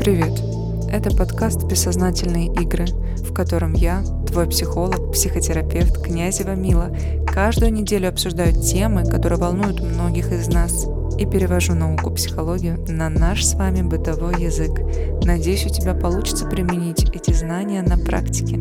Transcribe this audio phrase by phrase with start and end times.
[0.00, 0.40] Привет!
[0.90, 2.86] Это подкаст «Бессознательные игры»,
[3.18, 10.32] в котором я, твой психолог, психотерапевт Князева Мила, каждую неделю обсуждаю темы, которые волнуют многих
[10.32, 10.86] из нас,
[11.18, 14.70] и перевожу науку психологию на наш с вами бытовой язык.
[15.22, 18.56] Надеюсь, у тебя получится применить эти знания на практике.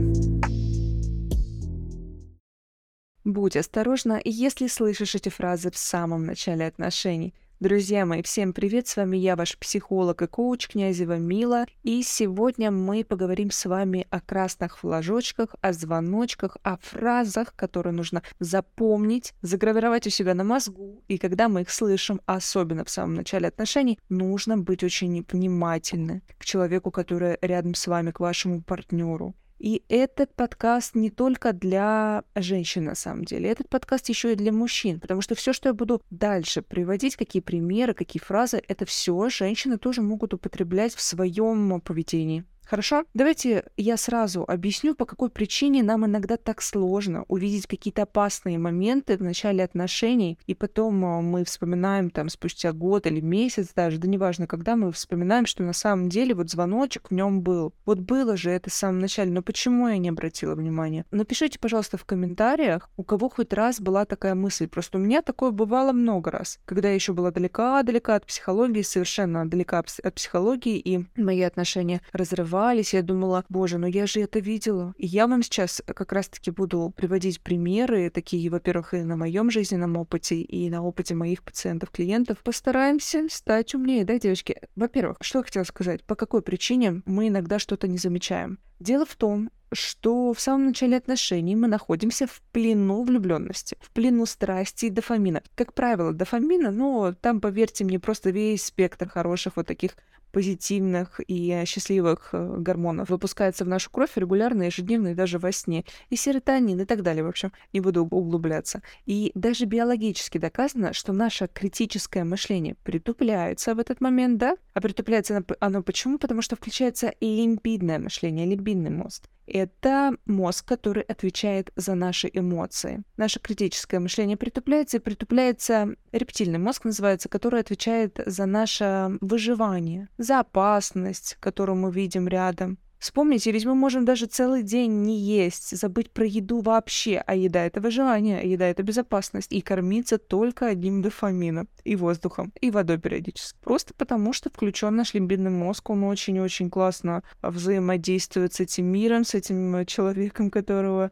[3.23, 8.87] Будь осторожна, если слышишь эти фразы в самом начале отношений– Друзья мои, всем привет!
[8.87, 11.65] С вами я, ваш психолог и коуч Князева Мила.
[11.83, 18.23] И сегодня мы поговорим с вами о красных флажочках, о звоночках, о фразах, которые нужно
[18.39, 21.03] запомнить, загравировать у себя на мозгу.
[21.09, 26.45] И когда мы их слышим, особенно в самом начале отношений, нужно быть очень внимательны к
[26.45, 29.35] человеку, который рядом с вами, к вашему партнеру.
[29.59, 33.49] И этот подкаст не только для женщин, на самом деле.
[33.49, 37.41] Этот подкаст еще и для мужчин, потому что все, что я буду дальше приводить, какие
[37.41, 42.45] примеры, какие фразы, это все женщины тоже могут употреблять в своем поведении.
[42.69, 43.03] Хорошо?
[43.15, 49.17] Давайте я сразу объясню, по какой причине нам иногда так сложно увидеть какие-то опасные моменты
[49.17, 54.07] в начале отношений, и потом а, мы вспоминаем там спустя год или месяц даже, да
[54.07, 57.73] неважно, когда мы вспоминаем, что на самом деле вот звоночек в нем был.
[57.87, 61.05] Вот было же это в самом начале, но почему я не обратила внимания?
[61.09, 64.67] Напишите, пожалуйста, в комментариях, у кого хоть раз была такая мысль.
[64.67, 69.49] Просто у меня такое бывало много раз, когда я еще была далека-далека от психологии, совершенно
[69.49, 74.39] далека от психологии, и мои отношения разрывались волновались, я думала, боже, ну я же это
[74.39, 74.93] видела.
[74.97, 79.95] И я вам сейчас как раз-таки буду приводить примеры, такие, во-первых, и на моем жизненном
[79.97, 82.37] опыте, и на опыте моих пациентов, клиентов.
[82.43, 84.61] Постараемся стать умнее, да, девочки?
[84.75, 88.59] Во-первых, что я хотела сказать, по какой причине мы иногда что-то не замечаем.
[88.79, 94.25] Дело в том, что в самом начале отношений мы находимся в плену влюбленности, в плену
[94.25, 95.43] страсти и дофамина.
[95.55, 99.91] Как правило, дофамина, ну, там, поверьте мне, просто весь спектр хороших вот таких
[100.31, 105.85] позитивных и счастливых э, гормонов выпускается в нашу кровь регулярно, ежедневно и даже во сне.
[106.09, 108.81] И серотонин и так далее, в общем, не буду углубляться.
[109.05, 114.55] И даже биологически доказано, что наше критическое мышление притупляется в этот момент, да?
[114.73, 116.17] А притупляется оно почему?
[116.17, 119.23] Потому что включается лимбидное мышление, лимбидный мозг.
[119.51, 123.03] Это мозг, который отвечает за наши эмоции.
[123.17, 130.39] Наше критическое мышление притупляется, и притупляется рептильный мозг, называется, который отвечает за наше выживание, за
[130.39, 136.11] опасность, которую мы видим рядом, Вспомните, ведь мы можем даже целый день не есть, забыть
[136.11, 141.01] про еду вообще, а еда— это выживание, а еда— это безопасность, и кормиться только одним
[141.01, 143.57] дофамином, и воздухом, и водой периодически.
[143.63, 149.33] Просто потому, что включен наш лимбидный мозг, он очень-очень классно взаимодействует с этим миром, с
[149.33, 151.11] этим человеком, которого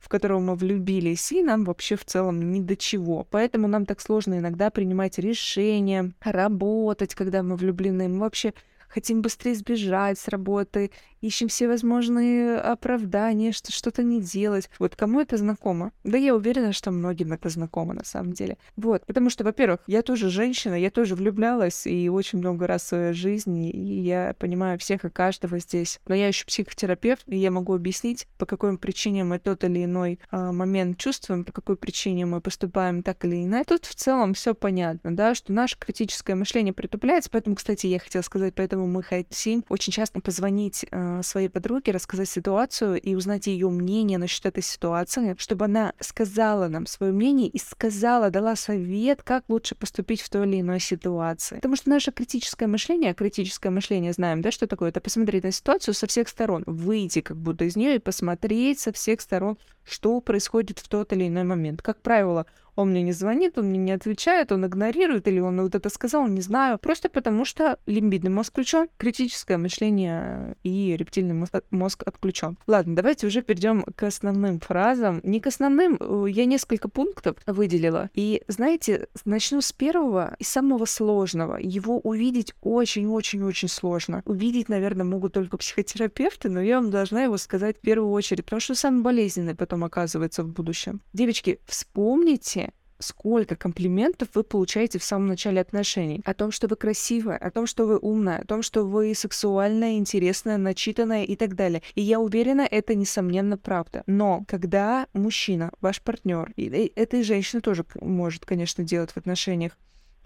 [0.00, 3.26] в которого мы влюбились, и нам вообще в целом ни до чего.
[3.30, 8.08] Поэтому нам так сложно иногда принимать решения, работать, когда мы влюблены.
[8.08, 8.54] Мы вообще
[8.88, 14.70] хотим быстрее сбежать с работы, ищем все возможные оправдания, что что-то не делать.
[14.78, 15.92] Вот кому это знакомо?
[16.04, 18.58] Да я уверена, что многим это знакомо на самом деле.
[18.76, 22.86] Вот, потому что, во-первых, я тоже женщина, я тоже влюблялась и очень много раз в
[22.88, 26.00] своей жизни, и я понимаю всех и каждого здесь.
[26.06, 30.20] Но я еще психотерапевт, и я могу объяснить, по какой причине мы тот или иной
[30.30, 33.64] а, момент чувствуем, по какой причине мы поступаем так или иначе.
[33.68, 38.22] Тут в целом все понятно, да, что наше критическое мышление притупляется, поэтому, кстати, я хотела
[38.22, 43.68] сказать, поэтому мы хотим очень часто позвонить а, своей подруге, рассказать ситуацию и узнать ее
[43.70, 49.44] мнение насчет этой ситуации, чтобы она сказала нам свое мнение и сказала, дала совет, как
[49.48, 51.56] лучше поступить в той или иной ситуации.
[51.56, 54.90] Потому что наше критическое мышление, критическое мышление знаем, да, что такое?
[54.90, 58.92] Это посмотреть на ситуацию со всех сторон, выйти как будто из нее и посмотреть со
[58.92, 59.58] всех сторон,
[59.88, 61.82] что происходит в тот или иной момент.
[61.82, 62.46] Как правило,
[62.78, 66.28] он мне не звонит, он мне не отвечает, он игнорирует, или он вот это сказал,
[66.28, 66.78] не знаю.
[66.78, 71.34] Просто потому что лимбидный мозг включен, критическое мышление и рептильный
[71.70, 72.56] мозг, отключен.
[72.68, 75.20] Ладно, давайте уже перейдем к основным фразам.
[75.24, 78.10] Не к основным, э, я несколько пунктов выделила.
[78.14, 81.56] И знаете, начну с первого и самого сложного.
[81.56, 84.22] Его увидеть очень-очень-очень сложно.
[84.24, 88.60] Увидеть, наверное, могут только психотерапевты, но я вам должна его сказать в первую очередь, потому
[88.60, 91.00] что самый болезненный потом оказывается в будущем.
[91.12, 96.20] Девочки, вспомните, сколько комплиментов вы получаете в самом начале отношений.
[96.24, 99.98] О том, что вы красивая, о том, что вы умная, о том, что вы сексуальная,
[99.98, 101.82] интересная, начитанная и так далее.
[101.94, 104.02] И я уверена, это несомненно правда.
[104.06, 109.78] Но когда мужчина, ваш партнер, и это и женщина тоже может, конечно, делать в отношениях,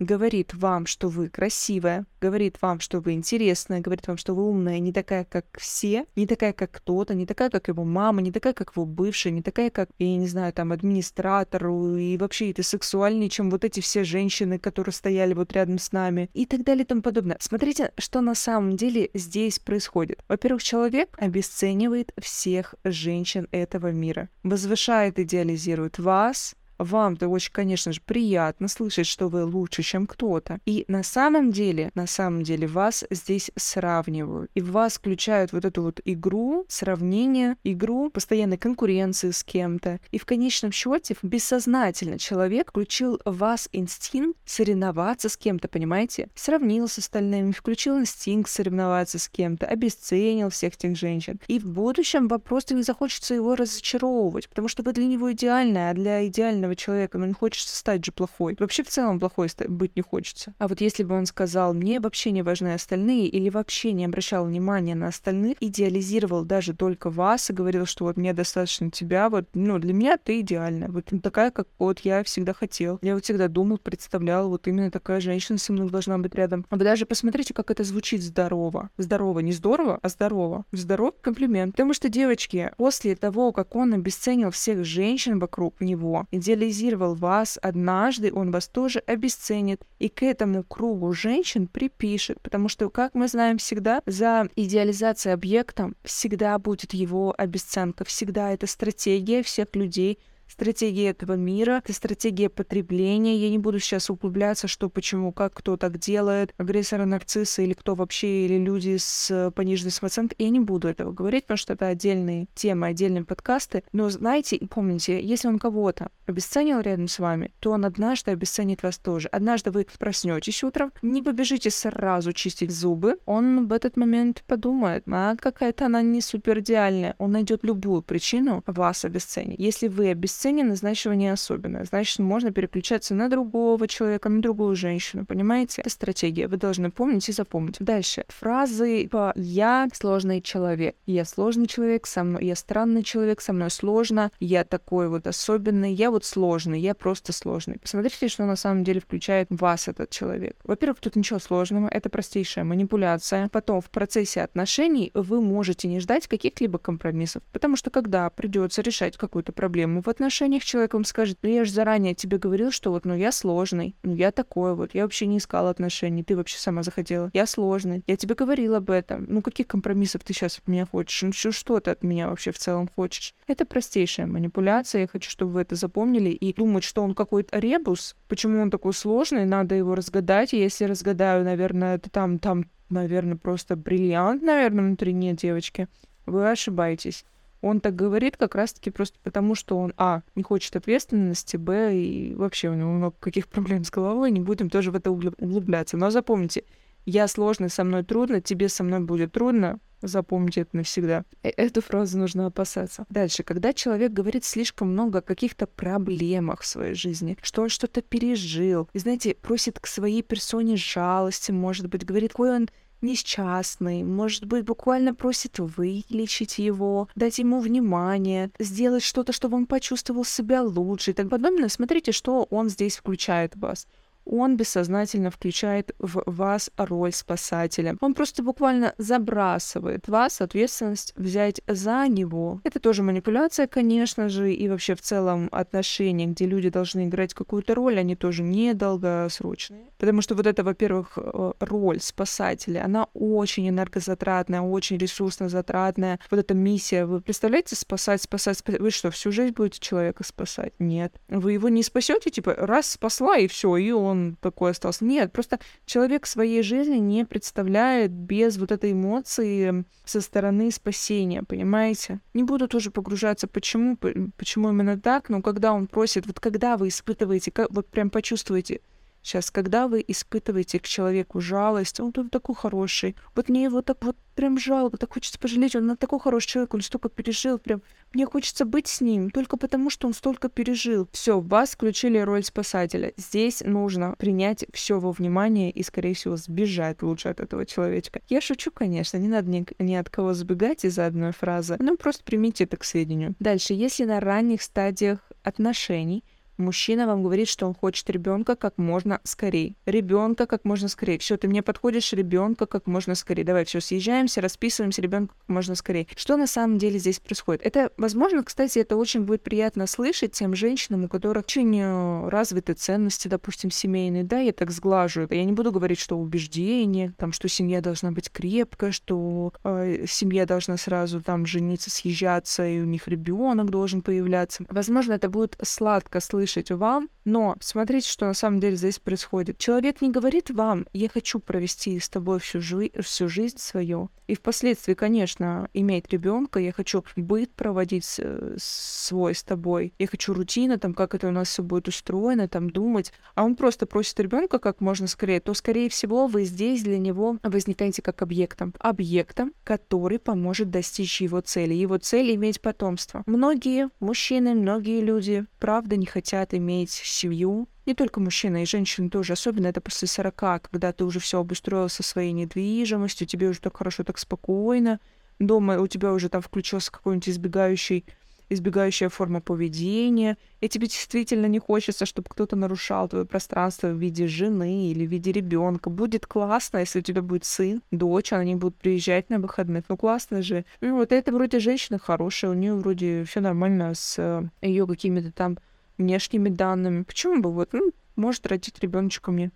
[0.02, 4.78] говорит вам, что вы красивая, говорит вам, что вы интересная, говорит вам, что вы умная,
[4.78, 8.52] не такая, как все, не такая, как кто-то, не такая, как его мама, не такая,
[8.52, 13.28] как его бывшая, не такая, как, я не знаю, там, администратор, и вообще ты сексуальнее,
[13.28, 16.86] чем вот эти все женщины, которые стояли вот рядом с нами, и так далее и
[16.86, 17.36] тому подобное.
[17.40, 20.22] Смотрите, что на самом деле здесь происходит.
[20.28, 28.68] Во-первых, человек обесценивает всех женщин этого мира, возвышает, идеализирует вас, вам-то очень, конечно же, приятно
[28.68, 30.58] слышать, что вы лучше, чем кто-то.
[30.66, 34.50] И на самом деле, на самом деле вас здесь сравнивают.
[34.54, 40.00] И в вас включают вот эту вот игру, сравнение, игру постоянной конкуренции с кем-то.
[40.10, 46.28] И в конечном счете бессознательно человек включил в вас инстинкт соревноваться с кем-то, понимаете?
[46.34, 51.40] Сравнил с остальными, включил инстинкт соревноваться с кем-то, обесценил всех этих женщин.
[51.46, 55.90] И в будущем вам просто не захочется его разочаровывать, потому что вы для него идеальная,
[55.90, 58.56] а для идеального идеального человека, но не хочется стать же плохой.
[58.58, 60.54] Вообще в целом плохой быть не хочется.
[60.58, 64.46] А вот если бы он сказал, мне вообще не важны остальные, или вообще не обращал
[64.46, 69.48] внимания на остальных, идеализировал даже только вас и говорил, что вот мне достаточно тебя, вот,
[69.54, 72.98] ну, для меня ты идеальная, вот такая, как вот я всегда хотел.
[73.02, 76.66] Я вот всегда думал, представлял, вот именно такая женщина со мной должна быть рядом.
[76.70, 78.90] А вы даже посмотрите, как это звучит здорово.
[78.96, 80.64] Здорово, не здорово, а здорово.
[80.72, 81.72] Здоров комплимент.
[81.72, 87.58] Потому что, девочки, после того, как он обесценил всех женщин вокруг него, идеализировал идеализировал вас
[87.62, 93.28] однажды, он вас тоже обесценит и к этому кругу женщин припишет, потому что, как мы
[93.28, 100.18] знаем всегда, за идеализацией объекта всегда будет его обесценка, всегда это стратегия всех людей—
[100.52, 103.36] стратегия этого мира, это стратегия потребления.
[103.36, 107.94] Я не буду сейчас углубляться, что, почему, как, кто так делает, агрессоры, нарциссы или кто
[107.94, 110.36] вообще, или люди с пониженной самооценкой.
[110.38, 113.82] Я не буду этого говорить, потому что это отдельные темы, отдельные подкасты.
[113.92, 118.82] Но знаете и помните, если он кого-то обесценил рядом с вами, то он однажды обесценит
[118.82, 119.28] вас тоже.
[119.28, 125.34] Однажды вы проснетесь утром, не побежите сразу чистить зубы, он в этот момент подумает, а
[125.36, 127.14] какая-то она не супер идеальная.
[127.16, 129.58] Он найдет любую причину вас обесценить.
[129.58, 131.84] Если вы обесцените обесценено, значит, его не особенное.
[131.84, 135.82] Значит, можно переключаться на другого человека, на другую женщину, понимаете?
[135.82, 137.76] Это стратегия, вы должны помнить и запомнить.
[137.78, 138.24] Дальше.
[138.28, 143.70] Фразы типа «я сложный человек», «я сложный человек, со мной, я странный человек, со мной
[143.70, 147.78] сложно», «я такой вот особенный», «я вот сложный», «я просто сложный».
[147.78, 150.56] Посмотрите, что на самом деле включает вас этот человек.
[150.64, 153.48] Во-первых, тут ничего сложного, это простейшая манипуляция.
[153.52, 159.16] Потом в процессе отношений вы можете не ждать каких-либо компромиссов, потому что когда придется решать
[159.16, 162.90] какую-то проблему в отношениях, отношениях человек вам скажет, ну я же заранее тебе говорил, что
[162.90, 166.56] вот, ну я сложный, ну я такой вот, я вообще не искал отношений, ты вообще
[166.56, 170.68] сама захотела, я сложный, я тебе говорил об этом, ну каких компромиссов ты сейчас от
[170.68, 173.34] меня хочешь, ну что, что ты от меня вообще в целом хочешь?
[173.46, 178.16] Это простейшая манипуляция, я хочу, чтобы вы это запомнили и думать, что он какой-то ребус,
[178.26, 183.36] почему он такой сложный, надо его разгадать, и если разгадаю, наверное, это там, там, наверное,
[183.36, 185.88] просто бриллиант, наверное, внутри нет, девочки,
[186.24, 187.26] вы ошибаетесь.
[187.62, 192.34] Он так говорит как раз-таки просто потому, что он, а, не хочет ответственности, б, и
[192.34, 195.96] вообще у него много каких проблем с головой, не будем тоже в это углубляться.
[195.96, 196.64] Но запомните,
[197.06, 201.24] я сложный, со мной трудно, тебе со мной будет трудно, Запомните это навсегда.
[201.42, 203.06] Э, эту фразу нужно опасаться.
[203.08, 208.02] Дальше, когда человек говорит слишком много о каких-то проблемах в своей жизни, что он что-то
[208.02, 212.68] пережил, и, знаете, просит к своей персоне жалости, может быть, говорит, какой он
[213.02, 220.24] несчастный, может быть, буквально просит вылечить его, дать ему внимание, сделать что-то, чтобы он почувствовал
[220.24, 223.86] себя лучше и так подобное, смотрите, что он здесь включает в вас
[224.24, 227.96] он бессознательно включает в вас роль спасателя.
[228.00, 232.60] Он просто буквально забрасывает вас ответственность взять за него.
[232.64, 237.74] Это тоже манипуляция, конечно же, и вообще в целом отношения, где люди должны играть какую-то
[237.74, 239.86] роль, они тоже недолгосрочные.
[239.98, 246.18] Потому что вот это, во-первых, э, роль спасателя, она очень энергозатратная, очень ресурсно затратная.
[246.30, 248.80] Вот эта миссия, вы представляете, спасать, спасать, спасать.
[248.80, 250.72] Вы что, всю жизнь будете человека спасать?
[250.78, 251.14] Нет.
[251.28, 255.04] Вы его не спасете, типа, раз спасла, и все, и он он такой остался.
[255.04, 262.20] Нет, просто человек своей жизни не представляет без вот этой эмоции со стороны спасения, понимаете?
[262.34, 266.88] Не буду тоже погружаться, почему, почему именно так, но когда он просит, вот когда вы
[266.88, 268.80] испытываете, как, вот прям почувствуете,
[269.22, 274.04] Сейчас, когда вы испытываете к человеку жалость, он тут такой хороший, вот мне его так
[274.04, 277.82] вот прям жалко, так хочется пожалеть, он такой хороший человек, он столько пережил, прям
[278.14, 281.08] мне хочется быть с ним только потому, что он столько пережил.
[281.12, 283.12] Все, вас включили роль спасателя.
[283.16, 288.20] Здесь нужно принять все во внимание и, скорее всего, сбежать лучше от этого человечка.
[288.28, 292.24] Я шучу, конечно, не надо ни, ни от кого сбегать из-за одной фразы, но просто
[292.24, 293.34] примите это к сведению.
[293.38, 296.24] Дальше, если на ранних стадиях отношений
[296.58, 299.74] Мужчина вам говорит, что он хочет ребенка как можно скорее.
[299.86, 301.18] Ребенка как можно скорее.
[301.18, 303.44] Все, ты мне подходишь, ребенка как можно скорее.
[303.44, 306.06] Давай, все, съезжаемся, расписываемся, ребенка как можно скорее.
[306.14, 307.62] Что на самом деле здесь происходит?
[307.64, 312.74] Это, возможно, кстати, это очень будет приятно слышать тем женщинам, у которых очень э, развиты
[312.74, 314.24] ценности, допустим, семейные.
[314.24, 315.26] Да, я так сглажу.
[315.30, 320.46] Я не буду говорить, что убеждение, там, что семья должна быть крепкая, что э, семья
[320.46, 324.64] должна сразу там жениться, съезжаться, и у них ребенок должен появляться.
[324.68, 329.58] Возможно, это будет сладко слышать слышать вам, но смотрите, что на самом деле здесь происходит.
[329.58, 334.10] Человек не говорит вам, я хочу провести с тобой всю, жи- всю жизнь свою.
[334.26, 339.92] И впоследствии, конечно, иметь ребенка, я хочу быт проводить э, свой с тобой.
[339.98, 343.12] Я хочу рутина, там, как это у нас все будет устроено, там, думать.
[343.34, 347.38] А он просто просит ребенка как можно скорее, то, скорее всего, вы здесь для него
[347.42, 348.72] возникаете как объектом.
[348.78, 351.74] Объектом, который поможет достичь его цели.
[351.74, 353.24] Его цель— иметь потомство.
[353.26, 359.34] Многие мужчины, многие люди, правда, не хотят иметь семью, не только мужчина, и женщины тоже,
[359.34, 363.76] особенно это после 40, когда ты уже все обустроил со своей недвижимостью, тебе уже так
[363.76, 365.00] хорошо, так спокойно,
[365.38, 368.04] дома у тебя уже там включился какой-нибудь избегающий
[368.52, 374.26] избегающая форма поведения, и тебе действительно не хочется, чтобы кто-то нарушал твое пространство в виде
[374.26, 375.90] жены или в виде ребенка.
[375.90, 379.84] Будет классно, если у тебя будет сын, дочь, они будут приезжать на выходных.
[379.88, 380.64] Ну классно же.
[380.80, 385.32] И вот это вроде женщина хорошая, у нее вроде все нормально с э, ее какими-то
[385.32, 385.58] там
[385.98, 387.02] внешними данными.
[387.02, 389.50] Почему бы вот, ну, может родить ребеночка мне.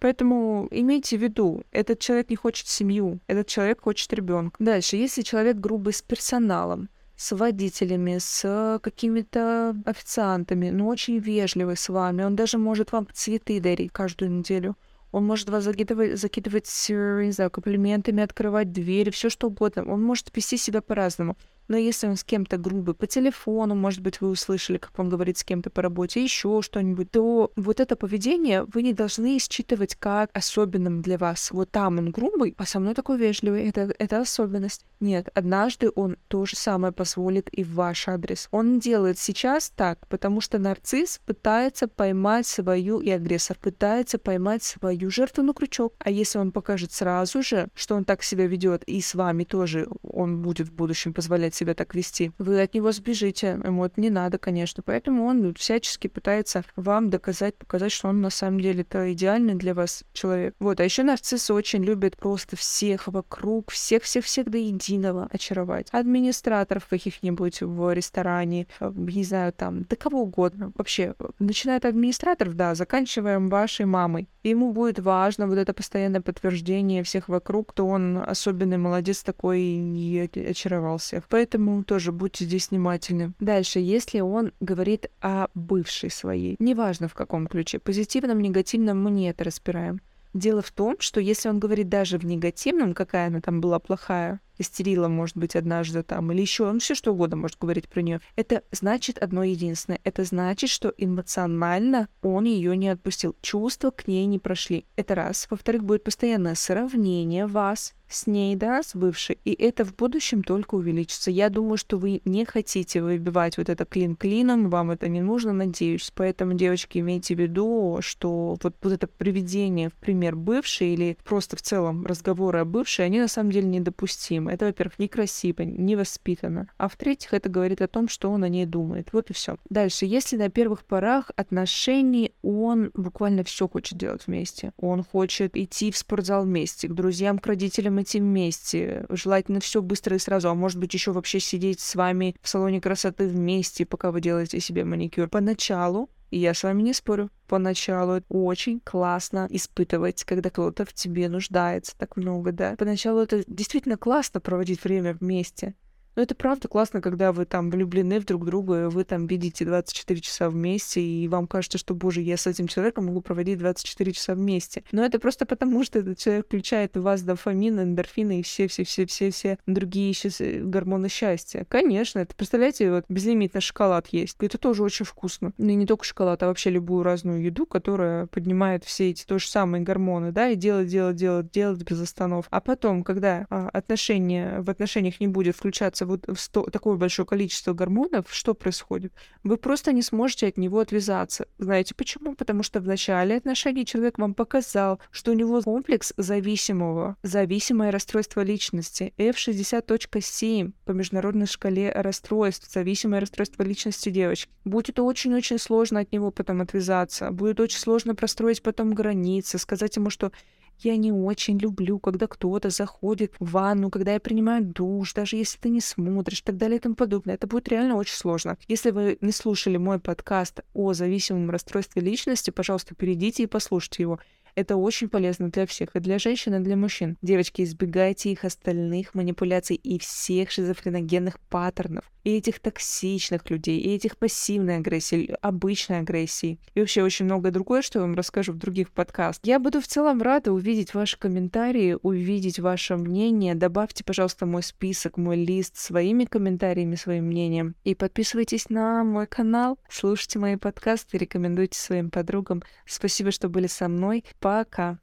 [0.00, 4.56] Поэтому имейте в виду, этот человек не хочет семью, этот человек хочет ребенка.
[4.60, 11.88] Дальше, если человек грубый с персоналом, с водителями, с какими-то официантами, но очень вежливый с
[11.88, 14.76] вами, он даже может вам цветы дарить каждую неделю.
[15.10, 19.84] Он может вас закидывать, закидывать, не знаю, комплиментами, открывать двери, все что угодно.
[19.86, 21.36] Он может вести себя по-разному.
[21.68, 25.38] Но если он с кем-то грубый по телефону, может быть, вы услышали, как он говорит
[25.38, 30.30] с кем-то по работе, еще что-нибудь, то вот это поведение вы не должны считывать как
[30.32, 31.50] особенным для вас.
[31.50, 33.68] Вот там он грубый, а со мной такой вежливый.
[33.68, 34.84] Это, это особенность.
[35.00, 38.48] Нет, однажды он то же самое позволит и в ваш адрес.
[38.50, 45.10] Он делает сейчас так, потому что нарцисс пытается поймать свою, и агрессор пытается поймать свою
[45.10, 45.94] жертву на крючок.
[45.98, 49.86] А если он покажет сразу же, что он так себя ведет, и с вами тоже
[50.02, 53.60] он будет в будущем позволять себя так вести, вы от него сбежите.
[53.64, 54.82] Ему это не надо, конечно.
[54.84, 59.74] Поэтому он всячески пытается вам доказать, показать, что он на самом деле это идеальный для
[59.74, 60.54] вас человек.
[60.58, 60.80] Вот.
[60.80, 65.88] А еще нарциссы очень любят просто всех вокруг, всех-всех-всех до единого очаровать.
[65.90, 70.72] Администраторов каких-нибудь в ресторане, э, не знаю, там, да кого угодно.
[70.74, 74.28] Вообще, начиная от администраторов, да, заканчиваем вашей мамой.
[74.42, 80.18] ему будет важно вот это постоянное подтверждение всех вокруг, то он особенный молодец такой и
[80.50, 81.24] очаровал всех.
[81.28, 83.32] Поэтому Поэтому тоже будьте здесь внимательны.
[83.40, 89.30] Дальше, если он говорит о бывшей своей, неважно в каком ключе, позитивном, негативном, мы не
[89.30, 90.02] это разбираем.
[90.34, 94.40] Дело в том, что если он говорит даже в негативном, какая она там была плохая,
[94.58, 98.20] истерила, может быть, однажды там, или еще, он все что угодно может говорить про нее.
[98.36, 100.00] Это значит одно единственное.
[100.04, 103.36] Это значит, что эмоционально он ее не отпустил.
[103.40, 104.84] Чувства к ней не прошли.
[104.96, 105.46] Это раз.
[105.50, 110.74] Во-вторых, будет постоянное сравнение вас с ней, да, с бывшей, и это в будущем только
[110.74, 111.30] увеличится.
[111.30, 115.52] Я думаю, что вы не хотите выбивать вот это клин клином, вам это не нужно,
[115.52, 116.10] надеюсь.
[116.14, 121.56] Поэтому, девочки, имейте в виду, что вот, вот это приведение в пример бывшей или просто
[121.56, 124.47] в целом разговоры о бывшей, они на самом деле недопустимы.
[124.50, 126.68] Это, во-первых, некрасиво, невоспитанно.
[126.76, 129.12] А в-третьих, это говорит о том, что он о ней думает.
[129.12, 129.56] Вот и все.
[129.68, 134.72] Дальше, если на первых порах отношений он буквально все хочет делать вместе.
[134.76, 139.06] Он хочет идти в спортзал вместе, к друзьям, к родителям идти вместе.
[139.08, 142.80] Желательно все быстро и сразу, а может быть еще вообще сидеть с вами в салоне
[142.80, 145.28] красоты вместе, пока вы делаете себе маникюр.
[145.28, 147.30] Поначалу и я с вами не спорю.
[147.46, 152.74] Поначалу очень классно испытывать, когда кто-то в тебе нуждается так много, да.
[152.78, 155.74] Поначалу это действительно классно проводить время вместе.
[156.18, 160.20] Но это правда классно, когда вы там влюблены в друг друга, вы там видите 24
[160.20, 164.34] часа вместе, и вам кажется, что, боже, я с этим человеком могу проводить 24 часа
[164.34, 164.82] вместе.
[164.90, 170.12] Но это просто потому, что этот человек включает в вас дофамин, эндорфины и все-все-все-все-все другие
[170.12, 171.64] сейчас гормоны счастья.
[171.68, 174.38] Конечно, это, представляете, вот безлимитный шоколад есть.
[174.40, 175.52] Это тоже очень вкусно.
[175.56, 179.38] Ну и не только шоколад, а вообще любую разную еду, которая поднимает все эти то
[179.38, 182.46] же самые гормоны, да, и делать, делать, делать, делать без останов.
[182.50, 187.72] А потом, когда а, отношения, в отношениях не будет включаться вот сто, такое большое количество
[187.72, 189.12] гормонов, что происходит?
[189.44, 191.46] Вы просто не сможете от него отвязаться.
[191.58, 192.34] Знаете почему?
[192.34, 198.40] Потому что в начале отношений человек вам показал, что у него комплекс зависимого, зависимое расстройство
[198.40, 204.50] личности, F60.7 по международной шкале расстройств, зависимое расстройство личности девочки.
[204.64, 210.10] Будет очень-очень сложно от него потом отвязаться, будет очень сложно простроить потом границы, сказать ему,
[210.10, 210.32] что
[210.80, 215.58] я не очень люблю, когда кто-то заходит в ванну, когда я принимаю душ, даже если
[215.58, 217.34] ты не смотришь, так далее и тому подобное.
[217.34, 218.56] Это будет реально очень сложно.
[218.68, 224.18] Если вы не слушали мой подкаст о зависимом расстройстве личности, пожалуйста, перейдите и послушайте его.
[224.54, 227.16] Это очень полезно для всех, и для женщин, и для мужчин.
[227.22, 234.18] Девочки, избегайте их остальных манипуляций и всех шизофреногенных паттернов, и этих токсичных людей, и этих
[234.18, 238.90] пассивной агрессии, обычной агрессии, и вообще очень многое другое, что я вам расскажу в других
[238.90, 239.46] подкастах.
[239.46, 243.54] Я буду в целом рада увидеть ваши комментарии, увидеть ваше мнение.
[243.54, 247.74] Добавьте, пожалуйста, мой список, мой лист своими комментариями, своим мнением.
[247.84, 252.62] И подписывайтесь на мой канал, слушайте мои подкасты, рекомендуйте своим подругам.
[252.86, 254.24] Спасибо, что были со мной.
[254.40, 254.96] Пока.